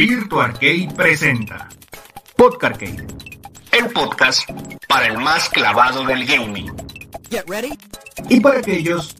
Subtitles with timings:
[0.00, 1.68] Virtua Arcade presenta
[2.34, 3.06] Podcarcade,
[3.70, 4.48] el podcast
[4.88, 6.74] para el más clavado del gaming.
[7.30, 7.78] Get ready.
[8.30, 9.14] y para aquellos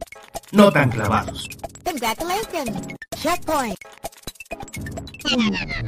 [0.52, 1.50] no tan clavados.
[1.84, 2.94] Congratulations.
[3.14, 3.76] Checkpoint.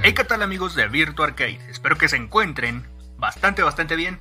[0.02, 1.59] Hey, ¿qué tal amigos de Virtua Arcade?
[1.70, 2.86] Espero que se encuentren
[3.16, 4.20] bastante, bastante bien.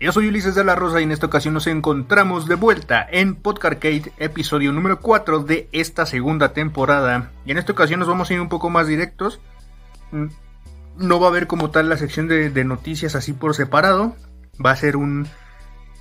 [0.00, 3.36] Yo soy Ulises de la Rosa y en esta ocasión nos encontramos de vuelta en
[3.36, 7.30] Podcarcade, episodio número 4 de esta segunda temporada.
[7.44, 9.40] Y en esta ocasión nos vamos a ir un poco más directos.
[10.96, 14.16] No va a haber como tal la sección de, de noticias así por separado.
[14.64, 15.28] Va a ser un,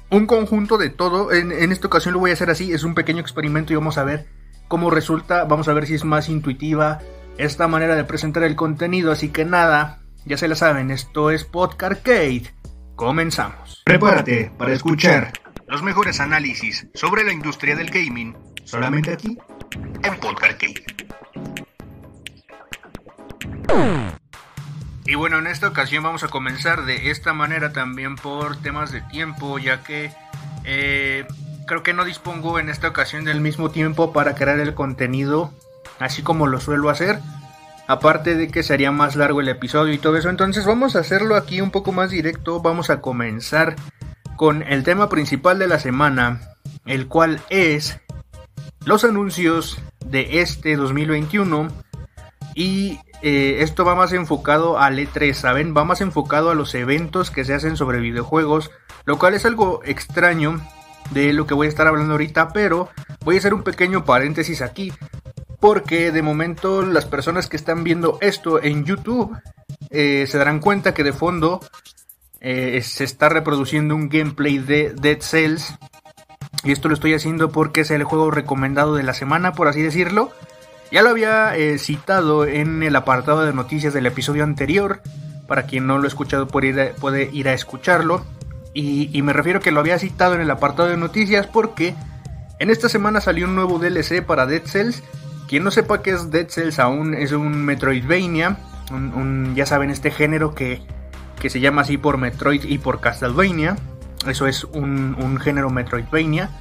[0.10, 1.32] un conjunto de todo.
[1.32, 2.72] En, en esta ocasión lo voy a hacer así.
[2.72, 4.28] Es un pequeño experimento y vamos a ver
[4.68, 5.44] cómo resulta.
[5.44, 7.00] Vamos a ver si es más intuitiva
[7.38, 9.12] esta manera de presentar el contenido.
[9.12, 12.54] Así que nada, ya se la saben, esto es Podcarcade.
[12.96, 13.82] Comenzamos.
[13.86, 15.34] Prepárate para escuchar
[15.68, 18.38] los mejores análisis sobre la industria del gaming.
[18.64, 19.38] Solamente aquí
[20.04, 20.86] en Podcarcade.
[25.06, 29.02] Y bueno, en esta ocasión vamos a comenzar de esta manera también por temas de
[29.02, 30.12] tiempo, ya que
[30.64, 31.26] eh,
[31.68, 35.54] creo que no dispongo en esta ocasión del mismo tiempo para crear el contenido
[36.00, 37.20] así como lo suelo hacer.
[37.88, 41.36] Aparte de que sería más largo el episodio y todo eso, entonces vamos a hacerlo
[41.36, 42.60] aquí un poco más directo.
[42.60, 43.76] Vamos a comenzar
[44.38, 46.42] con el tema principal de la semana,
[46.86, 48.00] el cual es
[48.86, 51.68] los anuncios de este 2021
[52.56, 55.76] y eh, esto va más enfocado al E3, ¿saben?
[55.76, 58.72] Va más enfocado a los eventos que se hacen sobre videojuegos,
[59.06, 60.62] lo cual es algo extraño
[61.12, 62.90] de lo que voy a estar hablando ahorita, pero
[63.24, 64.94] voy a hacer un pequeño paréntesis aquí,
[65.60, 69.38] porque de momento las personas que están viendo esto en YouTube
[69.90, 71.62] eh, se darán cuenta que de fondo
[72.42, 75.74] eh, se está reproduciendo un gameplay de Dead Cells.
[76.64, 79.82] Y esto lo estoy haciendo porque es el juego recomendado de la semana, por así
[79.82, 80.32] decirlo.
[80.96, 85.02] Ya lo había eh, citado en el apartado de noticias del episodio anterior.
[85.46, 88.26] Para quien no lo ha escuchado puede ir a, escucharlo.
[88.74, 91.96] Y, me refiero que lo había citado en el apartado de noticias porque
[92.60, 95.04] en esta semana salió un nuevo DLC para Dead Cells.
[95.50, 98.58] Quien no sepa qué es Dead Cells aún es un Metroidvania.
[99.54, 100.82] Ya saben, este género que,
[101.42, 103.76] que, se llama así por Metroid y por Castlevania.
[104.30, 106.52] Eso es un, un género Metroidvania.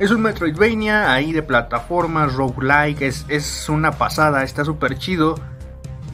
[0.00, 5.34] Es un Metroidvania ahí de plataformas, roguelike, es, una pasada, está súper chido.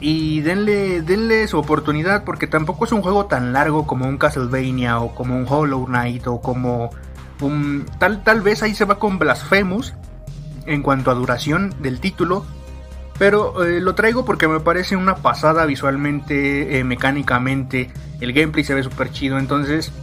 [0.01, 4.99] Y denle, denle su oportunidad porque tampoco es un juego tan largo como un Castlevania
[4.99, 6.89] o como un Hollow Knight o como
[7.39, 7.85] un...
[7.97, 9.93] Tal, tal vez ahí se va con Blasphemous
[10.65, 12.45] en cuanto a duración del título.
[13.17, 17.89] Pero eh, lo traigo porque me parece una pasada visualmente, eh, mecánicamente.
[18.19, 19.39] El gameplay se ve súper chido.
[19.39, 19.93] Entonces,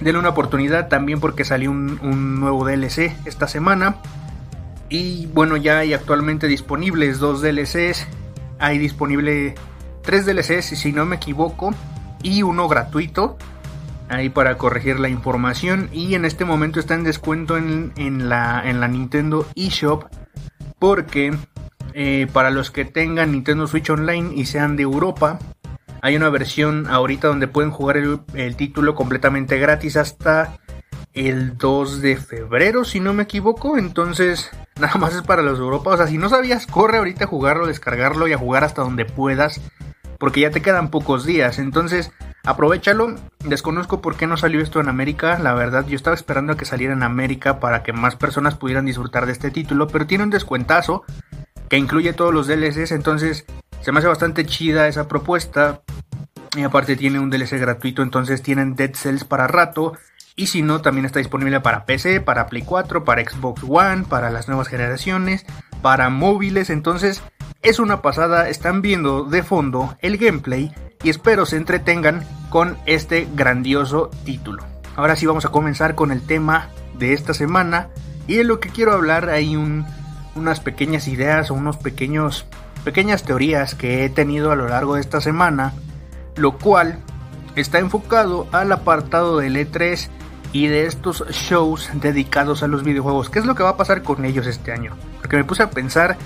[0.00, 3.96] denle una oportunidad también porque salió un, nuevo DLC esta semana.
[4.88, 8.06] Y bueno, ya hay actualmente disponibles dos DLCs.
[8.58, 9.54] Hay disponible
[10.02, 11.74] tres DLCs, si no me equivoco.
[12.22, 13.36] Y uno gratuito.
[14.08, 15.88] Ahí para corregir la información.
[15.92, 20.04] Y en este momento está en descuento en, en, la, en la Nintendo eShop.
[20.78, 21.32] Porque
[21.94, 25.38] eh, para los que tengan Nintendo Switch Online y sean de Europa,
[26.04, 30.58] hay una versión ahorita donde pueden jugar el, título completamente gratis hasta
[31.14, 33.78] el 2 de febrero, si no me equivoco.
[33.78, 35.92] Entonces, nada más es para los Europa.
[35.92, 39.06] O sea, si no sabías, corre ahorita a jugarlo, descargarlo y a jugar hasta donde
[39.06, 39.62] puedas.
[40.18, 41.58] Porque ya te quedan pocos días.
[41.58, 42.12] Entonces,
[42.44, 43.14] aprovechalo.
[43.38, 45.38] Desconozco por qué no salió esto en América.
[45.38, 48.84] La verdad, yo estaba esperando a que saliera en América para que más personas pudieran
[48.84, 49.88] disfrutar de este título.
[49.88, 51.02] Pero tiene un descuentazo
[51.70, 52.92] que incluye todos los DLCs.
[52.92, 53.46] Entonces,
[53.84, 55.82] se me hace bastante chida esa propuesta.
[56.54, 59.94] Y aparte tiene un DLC gratuito, entonces tienen Dead Cells para rato.
[60.36, 64.30] Y si no, también está disponible para PC, para Play 4, para Xbox One, para
[64.30, 65.46] las nuevas generaciones,
[65.82, 66.70] para móviles.
[66.70, 67.22] Entonces,
[67.62, 68.48] es una pasada.
[68.48, 70.72] Están viendo de fondo el gameplay
[71.02, 74.64] y espero se entretengan con este grandioso título.
[74.96, 77.88] Ahora sí vamos a comenzar con el tema de esta semana.
[78.26, 79.84] Y de lo que quiero hablar hay un,
[80.34, 82.46] unas pequeñas ideas o unos pequeños
[82.84, 85.72] pequeñas teorías que he tenido a lo largo de esta semana,
[86.36, 86.98] lo cual
[87.56, 90.08] está enfocado al apartado del E3
[90.52, 93.30] y de estos shows dedicados a los videojuegos.
[93.30, 94.96] ¿Qué es lo que va a pasar con ellos este año?
[95.20, 96.16] Porque me puse a pensar,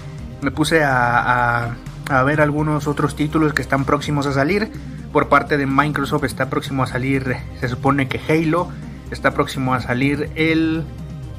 [0.43, 1.75] me puse a,
[2.09, 4.71] a, ver algunos otros títulos que están próximos a salir.
[5.13, 8.69] Por parte de Microsoft está próximo a salir, se supone que Halo,
[9.11, 10.85] está próximo a salir el...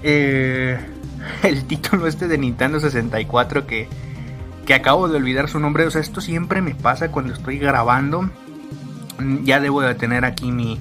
[0.01, 0.79] Eh,
[1.43, 3.87] el título este de Nintendo 64 que
[4.69, 5.87] que acabo de olvidar su nombre.
[5.87, 8.29] O sea, esto siempre me pasa cuando estoy grabando.
[9.43, 10.79] Ya debo de tener aquí mi,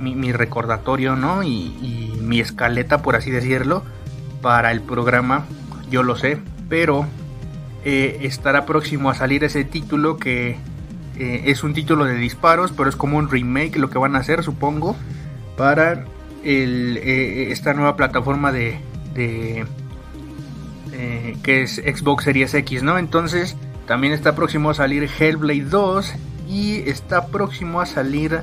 [0.00, 1.42] mi, recordatorio, ¿no?
[1.42, 3.82] Y, mi escaleta, por así decirlo,
[4.40, 5.44] para el programa.
[5.90, 6.38] Yo lo sé,
[6.68, 7.06] pero
[7.84, 10.56] eh, estará próximo a salir ese título que
[11.18, 14.20] Eh, es un título de disparos, pero es como un remake lo que van a
[14.20, 14.96] hacer, supongo,
[15.58, 16.06] para
[16.42, 18.78] eh, esta nueva plataforma de,
[19.12, 19.66] de
[21.42, 22.96] que es Xbox Series X, ¿no?
[22.96, 23.56] Entonces
[23.86, 26.14] también está próximo a salir Hellblade 2
[26.52, 28.42] y está próximo a salir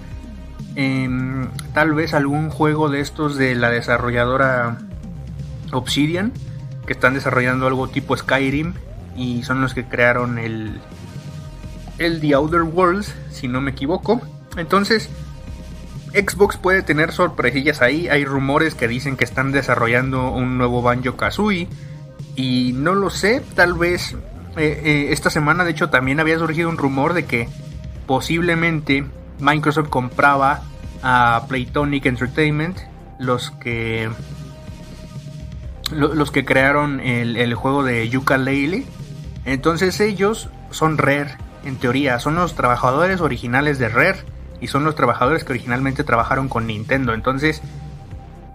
[1.74, 4.78] tal vez algún juego de estos de la desarrolladora
[5.72, 6.32] Obsidian
[6.88, 8.74] que están desarrollando algo tipo Skyrim
[9.16, 10.80] y son los que crearon el
[12.00, 14.22] el The Outer Worlds, si no me equivoco.
[14.56, 15.10] Entonces,
[16.14, 18.08] Xbox puede tener sorpresillas ahí.
[18.08, 21.68] Hay rumores que dicen que están desarrollando un nuevo Banjo Kazooie.
[22.38, 24.16] Y no lo sé, tal vez
[24.56, 27.50] eh, eh, esta semana de hecho también había surgido un rumor de que
[28.10, 29.06] posiblemente
[29.40, 30.64] Microsoft compraba
[31.04, 32.80] a Playtonic Entertainment,
[33.20, 34.10] los que
[35.92, 38.84] los que crearon el, el juego de Yuka Leile.
[39.46, 44.26] Entonces ellos son Rare en teoría, son los trabajadores originales de Rare
[44.60, 47.14] y son los trabajadores que originalmente trabajaron con Nintendo.
[47.14, 47.62] Entonces,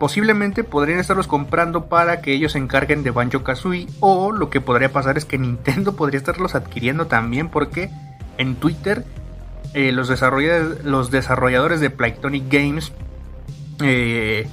[0.00, 3.86] posiblemente podrían estarlos comprando para que ellos se encarguen de Banjo Kazooie.
[4.00, 7.88] O lo que podría pasar es que Nintendo podría estarlos adquiriendo también, porque
[8.36, 9.04] en Twitter
[9.72, 12.92] eh, los, desarrolladores, los desarrolladores de Playtonic Games.
[13.82, 14.46] Eh,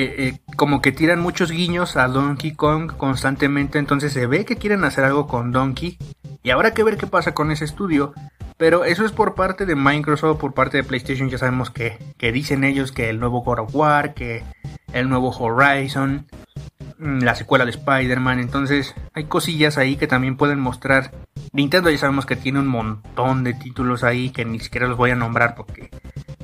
[0.00, 4.84] eh, como que tiran muchos guiños a Donkey Kong constantemente, entonces se ve que quieren
[4.84, 5.98] hacer algo con Donkey
[6.44, 8.14] y habrá que ver qué pasa con ese estudio.
[8.56, 11.28] Pero eso es por parte de Microsoft, por parte de PlayStation.
[11.28, 11.98] Ya sabemos que,
[12.32, 14.44] dicen ellos que el nuevo God of War, que
[14.92, 16.26] el nuevo Horizon,
[16.98, 18.40] la secuela de Spider-Man.
[18.40, 21.12] Entonces hay cosillas ahí que también pueden mostrar.
[21.52, 25.10] Nintendo ya sabemos que tiene un montón de títulos ahí que ni siquiera los voy
[25.10, 25.90] a nombrar porque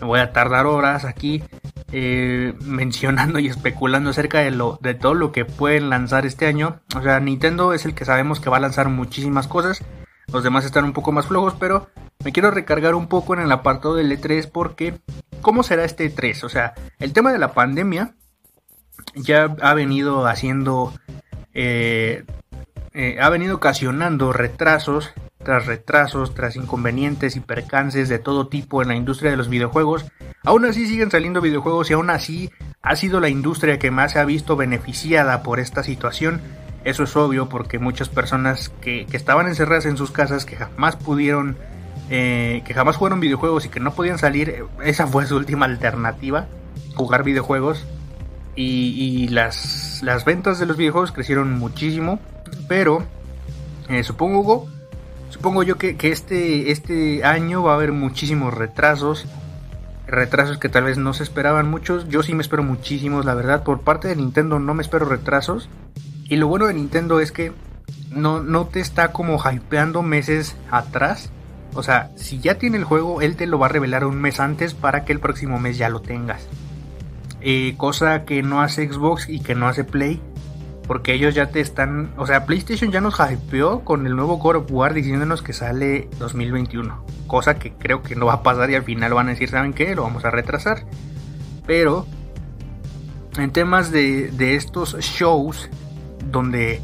[0.00, 1.42] me voy a tardar horas aquí
[1.92, 6.80] eh, mencionando y especulando acerca de, lo, de todo lo que pueden lanzar este año.
[6.96, 9.82] O sea, Nintendo es el que sabemos que va a lanzar muchísimas cosas.
[10.32, 11.88] Los demás están un poco más flojos, pero
[12.24, 14.98] me quiero recargar un poco en el apartado del E3 porque
[15.42, 16.44] ¿cómo será este E3?
[16.44, 18.14] O sea, el tema de la pandemia
[19.14, 20.92] ya ha venido haciendo...
[21.52, 22.24] Eh,
[22.92, 25.12] eh, ha venido ocasionando retrasos
[25.44, 30.06] tras retrasos, tras inconvenientes y percances de todo tipo en la industria de los videojuegos,
[30.42, 32.50] aún así siguen saliendo videojuegos y aún así
[32.82, 36.40] ha sido la industria que más se ha visto beneficiada por esta situación.
[36.84, 41.56] Eso es obvio porque muchas personas que, estaban encerradas en sus casas, que jamás pudieron,
[42.10, 46.46] eh, que jamás jugaron videojuegos y que no podían salir, esa fue su última alternativa,
[46.94, 47.86] jugar videojuegos.
[48.56, 52.20] Y, las, las ventas de los videojuegos crecieron muchísimo,
[52.68, 53.04] pero
[53.88, 54.68] eh, supongo
[55.34, 59.26] Supongo yo que, este, este año va a haber muchísimos retrasos.
[60.06, 62.08] Retrasos que tal vez no se esperaban muchos.
[62.08, 63.64] Yo sí me espero muchísimos, la verdad.
[63.64, 65.68] Por parte de Nintendo no me espero retrasos.
[66.28, 67.52] Y lo bueno de Nintendo es que
[68.12, 71.30] no, no te está como hypeando meses atrás.
[71.74, 74.38] O sea, si ya tiene el juego, él te lo va a revelar un mes
[74.38, 76.46] antes para que el próximo mes ya lo tengas.
[77.46, 80.18] Eh, cosa que no hace Xbox y que no hace Play.
[80.86, 82.12] Porque ellos ya te están.
[82.16, 86.08] O sea, PlayStation ya nos hypeó con el nuevo God of War diciéndonos que sale
[86.18, 87.04] 2021.
[87.26, 89.74] Cosa que creo que no va a pasar y al final van a decir, ¿saben
[89.74, 89.94] qué?
[89.94, 90.84] Lo vamos a retrasar.
[91.66, 92.06] Pero.
[93.36, 95.68] En temas de, de estos shows.
[96.30, 96.80] Donde.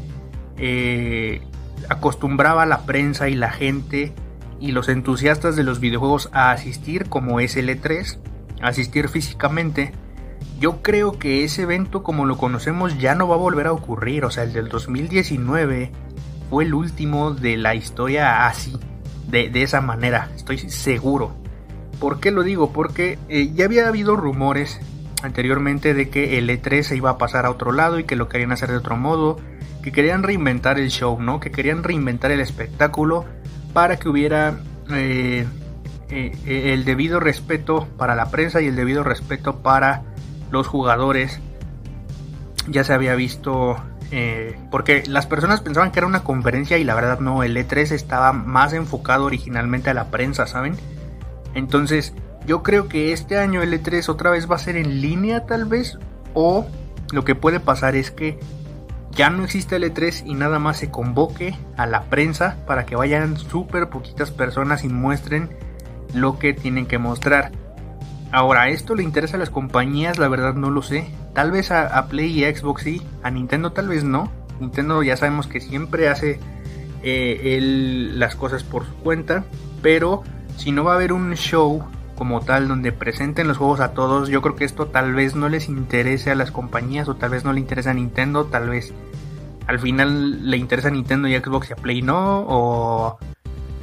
[0.57, 1.41] Eh,
[1.89, 4.13] acostumbraba la prensa y la gente.
[4.59, 8.19] Y los entusiastas de los videojuegos a asistir como SL3.
[8.61, 9.91] Asistir físicamente
[10.61, 14.25] yo creo que ese evento como lo conocemos ya no va a volver a ocurrir.
[14.25, 15.91] O sea, el del 2019
[16.51, 18.77] fue el último de la historia así,
[19.27, 21.35] de, esa manera, estoy seguro.
[21.99, 22.71] ¿Por qué lo digo?
[22.71, 24.79] Porque eh, ya había habido rumores
[25.23, 28.29] anteriormente de que el E3 se iba a pasar a otro lado y que lo
[28.29, 29.39] querían hacer de otro modo,
[29.81, 31.39] que querían reinventar el show, ¿no?
[31.39, 33.25] Que querían reinventar el espectáculo
[33.73, 34.59] para que hubiera
[34.91, 35.47] eh,
[36.09, 40.10] eh, el debido respeto para la prensa y el debido respeto para
[40.51, 41.39] los jugadores.
[42.67, 43.77] Ya se había visto
[44.11, 47.91] eh, porque las personas pensaban que era una conferencia y la verdad no, el E3
[47.91, 50.75] estaba más enfocado originalmente a la prensa, ¿saben?
[51.55, 52.13] Entonces,
[52.45, 55.65] yo creo que este año el E3 otra vez va a ser en línea tal
[55.65, 55.97] vez,
[56.33, 56.65] o
[57.13, 58.37] lo que puede pasar es que
[59.11, 62.97] ya no existe el E3 y nada más se convoque a la prensa para que
[62.97, 65.49] vayan súper poquitas personas y muestren
[66.13, 67.51] lo que tienen que mostrar.
[68.31, 70.17] Ahora, ¿esto le interesa a las compañías?
[70.17, 71.09] La verdad no lo sé.
[71.33, 74.31] Tal vez a, Play y a Xbox sí, a Nintendo tal vez no.
[74.59, 76.39] Nintendo ya sabemos que siempre hace
[77.03, 77.59] eh,
[78.13, 79.43] las cosas por su cuenta,
[79.81, 80.23] pero
[80.55, 81.83] si no va a haber un show
[82.15, 85.49] como tal donde presenten los juegos a todos, yo creo que esto tal vez no
[85.49, 88.93] les interese a las compañías o tal vez no le interesa a Nintendo, tal vez
[89.67, 93.17] al final le interesa a Nintendo y a Xbox y a Play no, o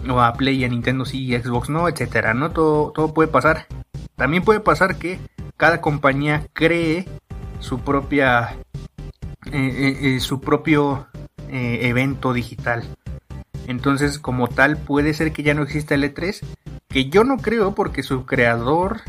[0.09, 2.50] o a Play y a Nintendo sí y Xbox no, etcétera, ¿no?
[2.52, 3.67] Todo, todo puede pasar.
[4.19, 5.19] También puede pasar que
[5.57, 7.07] cada compañía cree
[7.61, 8.57] su propia
[9.47, 11.07] eh, eh, eh, su propio
[11.51, 12.85] evento digital.
[13.67, 16.41] Entonces, como tal, puede ser que ya no exista el E3,
[16.89, 19.01] que yo no creo porque su creador,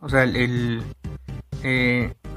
[0.00, 0.82] o sea, el,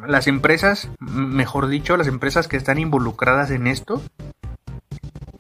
[0.06, 4.04] las empresas, mejor dicho, las empresas que están involucradas en esto,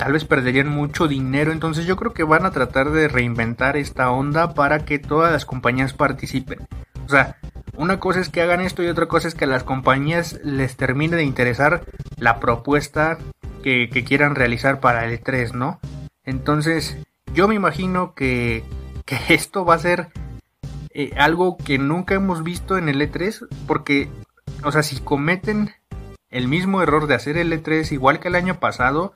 [0.01, 1.51] tal vez perderían mucho dinero.
[1.51, 5.46] Entonces yo creo que van a tratar de reinventar esta onda para que todas las
[5.46, 6.67] compañías participen.
[7.05, 7.38] O sea,
[7.77, 10.75] una cosa es que hagan esto y otra cosa es que a las compañías les
[10.75, 11.84] termine de interesar
[12.17, 13.20] la propuesta
[13.62, 15.79] que, quieran realizar para el E3, ¿no?
[16.24, 16.98] Entonces,
[17.36, 18.63] yo me imagino que,
[19.29, 20.08] esto va a ser
[20.96, 24.10] eh, algo que nunca hemos visto en el E3, porque,
[24.63, 25.75] o sea, si cometen
[26.31, 29.13] el mismo error de hacer el E3 igual que el año pasado,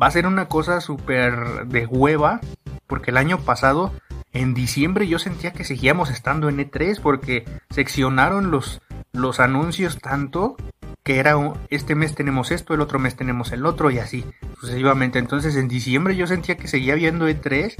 [0.00, 2.40] va a ser una cosa súper de hueva,
[2.86, 3.92] porque el año pasado
[4.32, 10.56] en diciembre yo sentía que seguíamos estando en E3 porque seccionaron los, los anuncios tanto
[11.02, 11.34] que era
[11.70, 14.26] este mes tenemos esto, el otro mes tenemos el otro y así
[14.60, 15.18] sucesivamente.
[15.18, 17.74] Entonces en diciembre yo sentía que seguía viendo E3,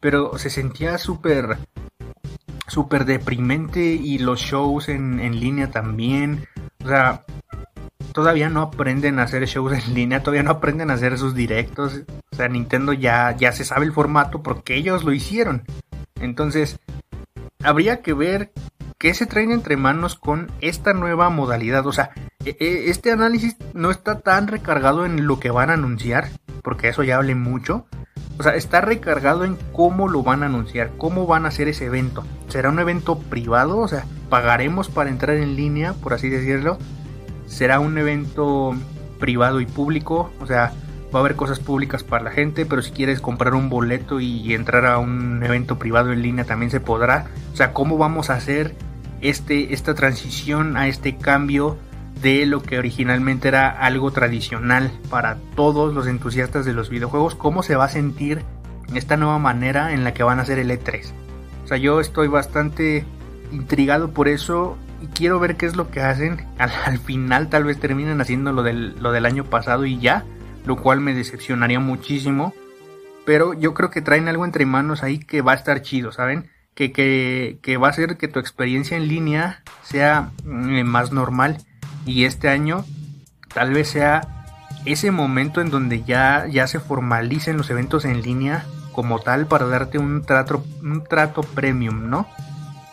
[0.00, 1.58] pero se sentía súper
[2.66, 6.48] súper deprimente y los shows en, en línea también.
[6.84, 7.24] O sea,
[8.16, 12.00] todavía no aprenden a hacer shows en línea, todavía no aprenden a hacer sus directos.
[12.32, 15.64] O sea, Nintendo ya, ya se sabe el formato porque ellos lo hicieron.
[16.18, 16.80] Entonces,
[17.62, 18.52] habría que ver
[18.96, 21.86] qué se traen entre manos con esta nueva modalidad.
[21.86, 22.08] O sea,
[22.46, 26.30] e, e, este análisis no está tan recargado en lo que van a anunciar,
[26.62, 27.84] porque eso ya hable mucho.
[28.38, 31.84] O sea, está recargado en cómo lo van a anunciar, cómo van a hacer ese
[31.84, 32.24] evento.
[32.48, 33.76] ¿Será un evento privado?
[33.76, 36.78] O sea, pagaremos para entrar en línea, por así decirlo
[37.46, 38.74] será un evento
[39.18, 40.72] privado y público, o sea,
[41.14, 44.54] va a haber cosas públicas para la gente, pero si quieres comprar un boleto y
[44.54, 47.26] entrar a un evento privado en línea también se podrá.
[47.52, 48.74] O sea, ¿cómo vamos a hacer
[49.20, 51.78] este, esta transición a este cambio
[52.22, 57.34] de lo que originalmente era algo tradicional para todos los entusiastas de los videojuegos?
[57.34, 58.42] ¿Cómo se va a sentir
[58.94, 61.12] esta nueva manera en la que van a hacer el E3?
[61.64, 63.04] O sea, yo estoy bastante
[63.52, 66.46] intrigado por eso y quiero ver qué es lo que hacen.
[66.58, 70.24] Al, final tal vez terminen haciendo lo del, lo del año pasado y ya,
[70.64, 72.54] lo cual me decepcionaría muchísimo.
[73.24, 76.50] Pero yo creo que traen algo entre manos ahí que va a estar chido, ¿saben?
[76.74, 81.58] Que, que, que va a hacer que tu experiencia en línea sea mm, más normal.
[82.04, 82.84] Y este año
[83.52, 84.20] tal vez sea
[84.84, 89.66] ese momento en donde ya, ya se formalicen los eventos en línea como tal para
[89.66, 92.26] darte un trato, un trato premium, ¿no?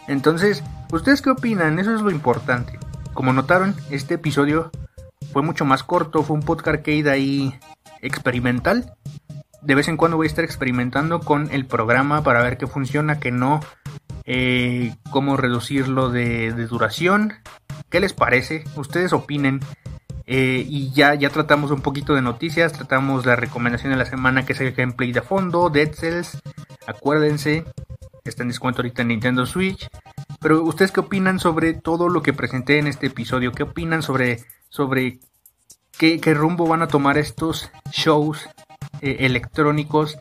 [0.08, 1.80] Entonces, ¿Ustedes qué opinan?
[1.80, 2.78] Eso es lo importante.
[3.16, 4.70] Como notaron, este episodio
[5.32, 7.60] fue mucho más corto, fue un podcast arcade ahí
[8.04, 8.94] experimental.
[9.64, 13.20] De vez en cuando voy a estar experimentando con el programa para ver qué funciona,
[13.20, 13.60] qué no,
[14.26, 17.34] eh, cómo reducirlo de, duración.
[17.90, 18.64] ¿Qué les parece?
[18.76, 19.62] Ustedes opinen.
[20.28, 24.46] Eh, y ya, ya tratamos un poquito de noticias, tratamos la recomendación de la semana
[24.46, 26.40] que es el gameplay de fondo, Dead Cells.
[26.86, 27.66] Acuérdense,
[28.30, 29.90] está en descuento ahorita en Nintendo Switch.
[30.40, 33.52] Pero ustedes qué opinan sobre todo lo que presenté en este episodio?
[33.52, 35.20] ¿Qué opinan sobre, sobre
[35.98, 38.50] qué, rumbo van a tomar estos shows
[39.02, 40.18] eh, electrónicos?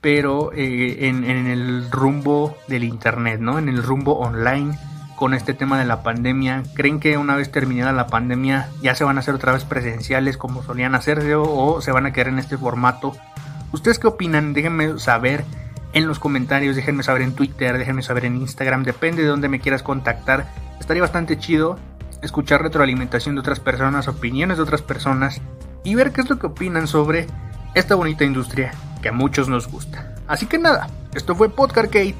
[0.00, 3.58] Pero eh, en, el rumbo del internet, ¿no?
[3.58, 4.78] En el rumbo online
[5.16, 6.64] con este tema de la pandemia.
[6.74, 10.36] ¿Creen que una vez terminada la pandemia ya se van a hacer otra vez presenciales
[10.36, 13.16] como solían hacerse o, o se van a quedar en este formato?
[13.70, 14.52] ¿Ustedes qué opinan?
[14.54, 15.44] Déjenme saber
[15.92, 19.60] en los comentarios, déjenme saber en Twitter, déjenme saber en Instagram, depende de dónde me
[19.60, 20.46] quieras contactar.
[20.80, 21.78] Estaría bastante chido
[22.22, 25.40] escuchar retroalimentación de otras personas, opiniones de otras personas
[25.84, 27.26] y ver qué es lo que opinan sobre
[27.74, 28.72] esta bonita industria
[29.02, 30.14] que a muchos nos gusta.
[30.28, 32.14] Así que nada, esto fue Podcarcade,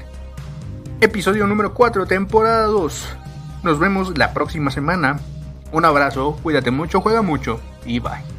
[1.01, 3.07] episodio número 4, temporada 2.
[3.63, 5.19] Nos vemos la próxima semana.
[5.71, 8.32] Un abrazo, cuídate mucho, juega mucho y bye.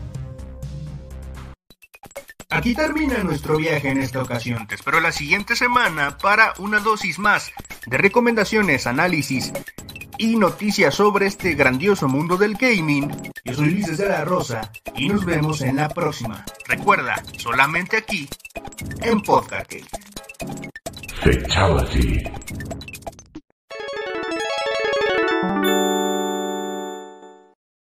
[2.54, 4.68] Aquí termina nuestro viaje en esta ocasión.
[4.68, 7.50] Te espero la siguiente semana para una dosis más
[7.87, 9.52] de recomendaciones, análisis
[10.18, 13.11] y noticias sobre este grandioso mundo del gaming.
[13.44, 16.44] Yo soy Luis de la Rosa y nos vemos en la próxima.
[16.68, 18.28] Recuerda, solamente aquí
[19.02, 19.73] en Podcast.
[21.25, 22.23] Fatality.